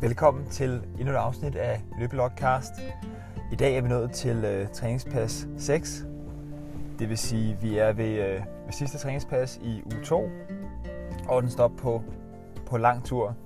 [0.00, 2.72] Velkommen til endnu et afsnit af Løbelogcast.
[3.52, 6.04] I dag er vi nået til øh, træningspas 6.
[6.98, 10.30] Det vil sige, at vi er ved, øh, ved sidste træningspas i uge 2,
[11.28, 12.02] og den står på,
[12.66, 13.36] på lang tur.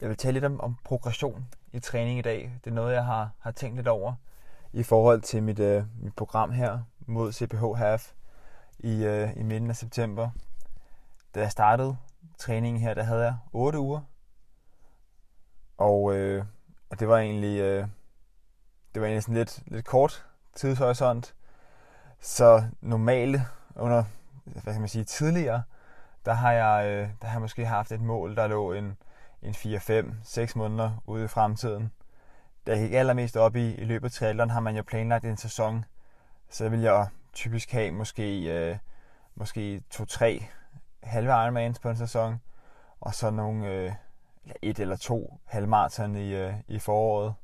[0.00, 2.52] Jeg vil tale lidt om, om progression i træning i dag.
[2.64, 4.14] Det er noget, jeg har, har tænkt lidt over
[4.72, 8.12] i forhold til mit, øh, mit program her mod CPH Half
[8.78, 10.30] i, øh, i midten af september.
[11.34, 11.96] Da jeg startede
[12.38, 14.00] træningen her, der havde jeg 8 uger.
[15.76, 16.44] Og, øh,
[16.90, 17.86] og det var egentlig, øh,
[18.94, 21.34] det var egentlig sådan lidt, lidt kort tidshorisont.
[22.20, 23.46] Så normale
[23.76, 24.04] under,
[24.44, 25.62] hvad kan man sige, tidligere,
[26.24, 28.96] der har jeg, øh, der har jeg måske haft et mål, der lå en,
[29.42, 31.92] en 4-5-6 måneder ude i fremtiden.
[32.66, 35.36] Da jeg gik allermest op i, i løbet af traileren, har man jo planlagt en
[35.36, 35.84] sæson.
[36.48, 38.76] Så vil jeg typisk have måske, øh,
[39.34, 40.46] måske 2-3
[41.02, 42.40] halve Ironmans på en sæson,
[43.00, 43.92] og så nogle øh,
[44.62, 47.34] et eller to halvmarathon i, øh, i foråret.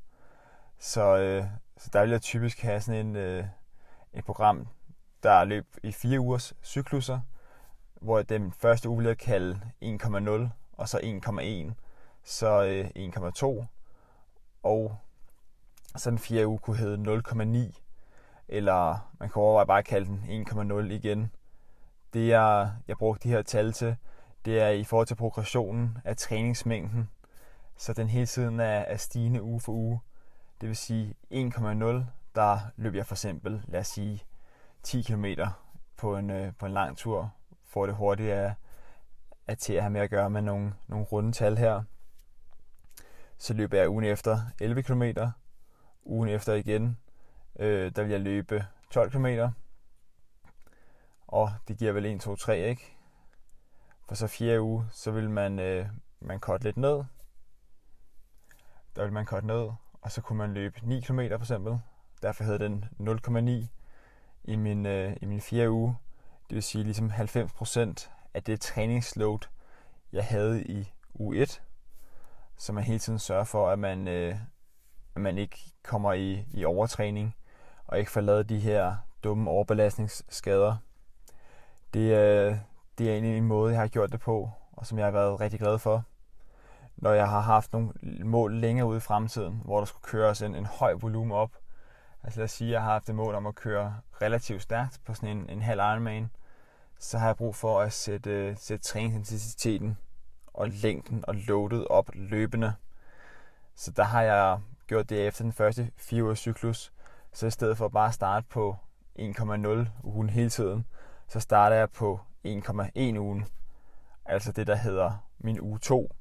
[0.79, 1.45] Så, øh,
[1.77, 3.45] så der vil jeg typisk have sådan en, øh,
[4.13, 4.67] et program,
[5.23, 7.19] der løb i fire ugers cykluser,
[8.01, 11.73] hvor den første uge vil jeg kalde 1,0 og så 1,1,
[12.23, 13.65] så øh, 1,2,
[14.63, 14.97] og
[15.95, 17.81] så den fjerde uge kunne hedde 0,9,
[18.47, 21.31] eller man kan overveje bare at kalde den 1,0 igen.
[22.13, 23.95] Det jeg, jeg brugte de her tal til,
[24.45, 27.09] det er i forhold til progressionen af træningsmængden,
[27.77, 29.99] så den hele tiden er, er stigende uge for uge.
[30.61, 31.35] Det vil sige 1,0,
[32.35, 34.23] der løb jeg for eksempel, lad os sige,
[34.83, 35.25] 10 km
[35.97, 37.33] på en, øh, på en lang tur,
[37.65, 38.53] for det hurtigt er,
[39.47, 41.83] er til at have med at gøre med nogle, nogle runde tal her.
[43.37, 45.03] Så løber jeg ugen efter 11 km,
[46.03, 46.97] ugen efter igen,
[47.59, 49.25] øh, der vil jeg løbe 12 km,
[51.31, 52.97] og det giver vel 1, 2, 3, ikke?
[54.07, 55.87] For så fjerde uge, så vil man, øh,
[56.19, 57.03] man korte lidt ned.
[58.95, 59.69] Der vil man korte ned,
[60.01, 61.79] og så kunne man løbe 9 km for eksempel.
[62.21, 63.67] Derfor havde den 0,9
[64.43, 65.97] i min, øh, i min fjerde uge.
[66.49, 69.39] Det vil sige ligesom 90% af det træningsload,
[70.11, 71.61] jeg havde i u 1.
[72.57, 74.35] Så man hele tiden sørger for, at man, øh,
[75.15, 77.35] at man ikke kommer i, i overtræning,
[77.85, 80.77] og ikke får lavet de her dumme overbelastningsskader.
[81.93, 82.57] Det, øh,
[82.97, 85.39] det er egentlig en måde, jeg har gjort det på, og som jeg har været
[85.39, 86.03] rigtig glad for.
[86.97, 87.91] Når jeg har haft nogle
[88.23, 91.51] mål længere ude i fremtiden, hvor der skulle køres en, en høj volumen op.
[92.23, 94.99] Altså lad os sige, at jeg har haft et mål om at køre relativt stærkt
[95.05, 96.29] på sådan en, en halv Ironman.
[96.99, 99.97] Så har jeg brug for at sætte, sætte træningsintensiteten
[100.47, 102.73] og længden og loadet op løbende.
[103.75, 106.93] Så der har jeg gjort det efter den første fire ugers cyklus.
[107.33, 108.75] Så i stedet for bare at starte på
[109.19, 110.85] 1,0 ugen hele tiden,
[111.29, 113.45] så starter jeg på 1,1 ugen.
[114.25, 116.11] Altså det, der hedder min uge 2.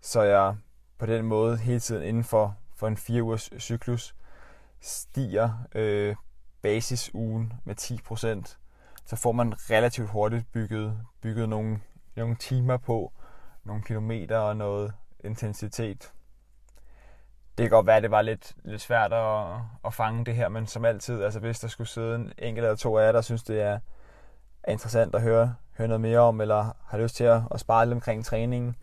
[0.00, 0.56] Så jeg
[0.98, 4.14] på den måde hele tiden inden for, for en 4 ugers cyklus
[4.80, 6.16] stiger øh,
[6.62, 8.56] basisugen med 10%.
[9.04, 11.80] Så får man relativt hurtigt bygget, bygget nogle,
[12.16, 13.12] nogle timer på,
[13.64, 14.92] nogle kilometer og noget
[15.24, 16.12] intensitet.
[17.58, 19.44] Det kan godt være, at det var lidt, lidt svært at,
[19.84, 22.76] at fange det her, men som altid, altså hvis der skulle sidde en enkelt eller
[22.76, 23.78] to af jer, der synes, det er,
[24.66, 27.86] er interessant at høre, høre noget mere om, eller har lyst til at, at spare
[27.86, 28.76] lidt omkring træningen,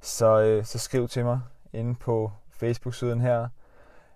[0.00, 1.40] så, øh, så skriv til mig
[1.72, 3.48] inde på Facebook-siden her,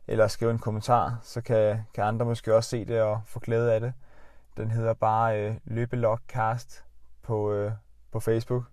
[0.06, 3.74] eller skriv en kommentar, så kan, kan andre måske også se det og få glæde
[3.74, 3.92] af det.
[4.56, 6.84] Den hedder bare øh, Løbelogcast
[7.22, 7.72] på, øh,
[8.12, 8.64] på Facebook.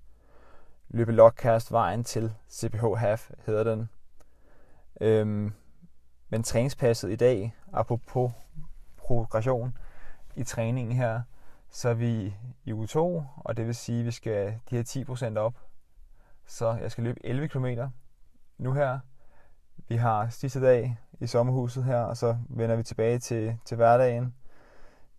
[0.89, 3.89] Løbelogcast vejen til CPH Half hedder den.
[5.01, 5.53] Øhm,
[6.29, 8.31] men træningspasset i dag, apropos
[8.97, 9.77] progression
[10.35, 11.21] i træningen her,
[11.71, 15.33] så er vi i uge 2, og det vil sige, at vi skal de her
[15.33, 15.53] 10% op.
[16.45, 17.65] Så jeg skal løbe 11 km
[18.57, 18.99] nu her.
[19.87, 24.35] Vi har sidste dag i sommerhuset her, og så vender vi tilbage til, til hverdagen.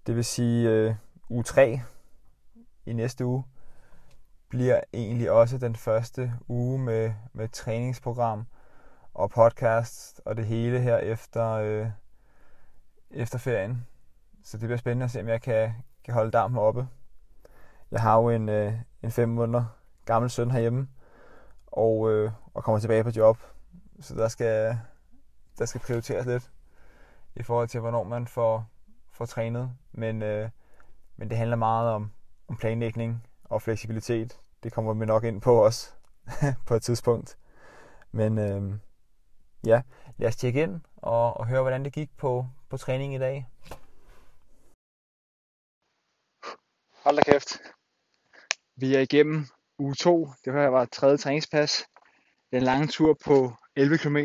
[0.07, 0.95] Det vil sige øh,
[1.29, 1.81] uge 3
[2.87, 3.45] i næste uge
[4.49, 8.47] bliver egentlig også den første uge med, med træningsprogram
[9.15, 11.87] og podcast og det hele her efter, øh,
[13.11, 13.87] efter ferien.
[14.45, 15.73] Så det bliver spændende at se, om jeg kan,
[16.05, 16.89] kan holde dampen oppe.
[17.91, 19.65] Jeg har jo en, øh, en fem måneder
[20.05, 20.89] gammel søn herhjemme,
[21.67, 23.39] og, øh, og kommer tilbage på job.
[24.01, 24.79] Så der skal,
[25.59, 26.51] der skal prioriteres lidt
[27.37, 28.67] i forhold til, hvornår man får,
[29.13, 29.71] får trænet.
[29.93, 30.49] Men, øh,
[31.17, 32.11] men det handler meget om,
[32.49, 34.41] om planlægning og fleksibilitet.
[34.63, 35.91] Det kommer vi nok ind på også
[36.67, 37.39] på et tidspunkt.
[38.13, 38.75] Men øh,
[39.67, 39.83] ja,
[40.17, 43.49] lad os tjekke ind og, og høre, hvordan det gik på, på træning i dag.
[47.13, 47.59] Hold da kæft.
[48.77, 49.47] Vi er igennem
[49.79, 51.85] uge 2, det her var tredje træningspas.
[52.53, 54.17] Den lange tur på 11 km.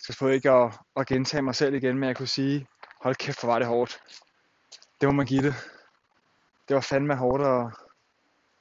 [0.00, 2.66] Så jeg ikke at, at gentage mig selv igen, men jeg kunne sige,
[3.02, 4.00] hold kæft, hvor var det hårdt.
[5.00, 5.54] Det må man give det.
[6.68, 7.66] Det var fandme hårdt at,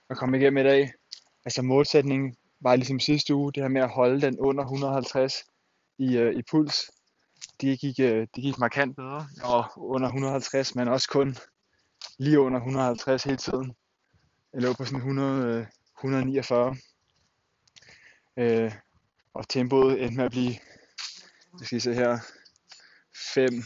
[0.09, 0.94] at komme igennem i dag.
[1.45, 5.33] Altså målsætningen var ligesom sidste uge, det her med at holde den under 150
[6.00, 6.91] i, uh, i puls.
[7.62, 11.38] Det gik, uh, det gik markant bedre, og under 150, men også kun
[12.17, 13.73] lige under 150 hele tiden.
[14.53, 15.67] Jeg lå på sådan 100,
[16.00, 16.75] 149.
[18.38, 18.71] Øh, øh,
[19.33, 20.55] og tempoet endte med at blive,
[21.59, 22.19] jeg skal se her,
[23.33, 23.63] 5,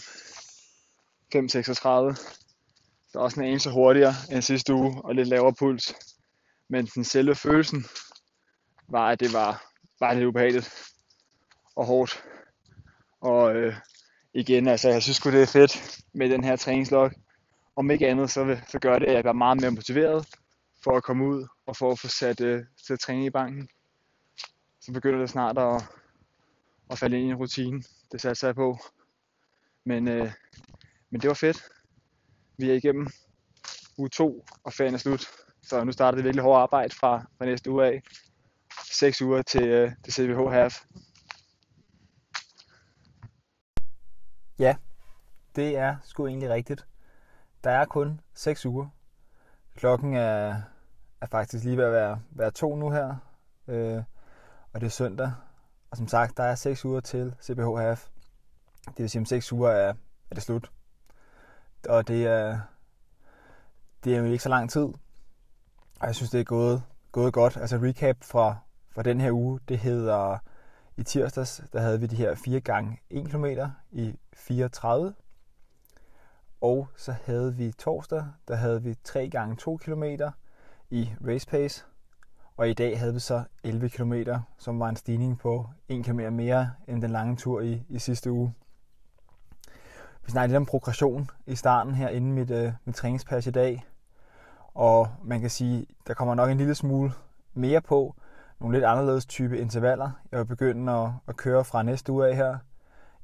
[1.31, 2.15] 536.
[3.07, 5.95] Så også en anelse hurtigere end sidste uge, og lidt lavere puls.
[6.69, 7.85] Men den selve følelsen
[8.87, 10.73] var, at det var, var lidt ubehageligt
[11.75, 12.23] og hårdt.
[13.21, 13.75] Og øh,
[14.33, 17.11] igen, altså jeg synes det er fedt med den her træningslog.
[17.77, 20.27] Om ikke andet, så, så gør det, at jeg bliver meget mere motiveret
[20.83, 23.69] for at komme ud og for at få sat, øh, sat træning i banken.
[24.81, 25.83] Så begynder det snart at,
[26.89, 27.83] at falde ind i en rutine.
[28.11, 28.77] Det satte jeg på.
[29.83, 30.31] Men, øh,
[31.09, 31.63] men det var fedt.
[32.57, 33.07] Vi er igennem
[33.97, 35.27] uge 2, og ferien er slut.
[35.63, 38.03] Så nu starter det virkelig hårdt arbejde fra, fra næste uge af.
[38.91, 40.83] 6 uger til, øh, til CVH Half.
[44.59, 44.75] Ja,
[45.55, 46.85] det er sgu egentlig rigtigt.
[47.63, 48.87] Der er kun 6 uger.
[49.75, 50.61] Klokken er,
[51.21, 53.15] er faktisk lige ved at være, være to nu her.
[53.67, 54.03] Øh,
[54.73, 55.31] og det er søndag.
[55.91, 58.07] Og som sagt, der er 6 uger til CBH Half.
[58.85, 59.93] Det vil sige, om 6 uger er,
[60.31, 60.71] er det slut.
[61.89, 62.59] Og det er,
[64.03, 64.87] det er jo ikke så lang tid.
[65.99, 67.57] Og jeg synes, det er gået, gået godt.
[67.57, 68.55] Altså recap fra,
[68.91, 70.37] fra den her uge, det hedder
[70.97, 73.45] i tirsdags, der havde vi de her 4 gange 1 km
[73.91, 75.13] i 34.
[76.61, 80.03] Og så havde vi torsdag, der havde vi 3 gange 2 km
[80.89, 81.85] i race pace.
[82.57, 84.13] Og i dag havde vi så 11 km,
[84.57, 88.31] som var en stigning på 1 km mere end den lange tur i, i sidste
[88.31, 88.53] uge.
[90.25, 93.85] Vi snakkede lidt om progression i starten her inden mit, øh, mit træningspas i dag.
[94.73, 97.11] Og man kan sige, der kommer nok en lille smule
[97.53, 98.15] mere på.
[98.59, 100.11] Nogle lidt anderledes type intervaller.
[100.31, 102.57] Jeg vil begynde at, at køre fra næste uge af her.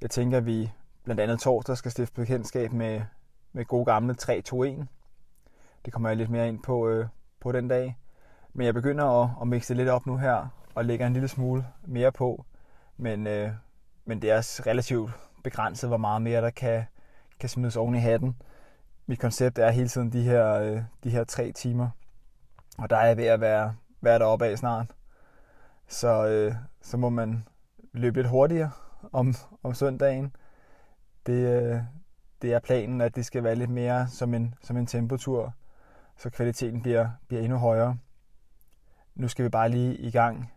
[0.02, 0.72] Jeg tænker, at vi
[1.04, 3.02] blandt andet torsdag skal stifte bekendtskab med,
[3.54, 4.86] med gode gamle 3-2-1.
[5.86, 7.08] Det kommer jeg lidt mere ind på, øh,
[7.40, 7.98] på den dag.
[8.54, 11.66] Men jeg begynder at, at mixe lidt op nu her, og lægger en lille smule
[11.86, 12.46] mere på.
[12.98, 13.52] Men, øh,
[14.06, 15.12] men det er relativt
[15.44, 16.84] begrænset, hvor meget mere der kan,
[17.40, 18.36] kan smides oven i hatten.
[19.06, 21.90] Mit koncept er hele tiden de her, øh, de her tre timer.
[22.78, 24.88] Og der er jeg ved at være, være deroppe af snart.
[25.88, 27.48] Så, øh, så må man
[27.92, 28.72] løbe lidt hurtigere
[29.12, 29.34] om,
[29.64, 30.36] om søndagen.
[31.26, 31.82] Det, øh,
[32.44, 35.54] det er planen, at det skal være lidt mere som en, som en tempotur,
[36.18, 37.98] så kvaliteten bliver, bliver endnu højere.
[39.16, 40.52] Nu skal vi bare lige i gang,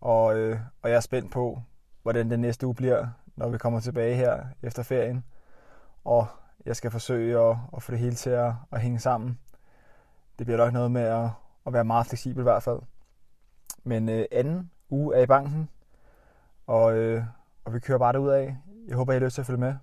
[0.00, 1.62] og, øh, og jeg er spændt på,
[2.02, 5.24] hvordan den næste uge bliver, når vi kommer tilbage her efter ferien.
[6.04, 6.26] Og
[6.66, 9.38] jeg skal forsøge at, at få det hele til at, at hænge sammen.
[10.38, 11.28] Det bliver nok noget med at,
[11.66, 12.80] at være meget fleksibel i hvert fald.
[13.84, 15.68] Men øh, anden uge er i banken,
[16.66, 17.24] og, øh,
[17.64, 18.56] og vi kører bare ud af.
[18.88, 19.74] Jeg håber, I har lyst til at følge med.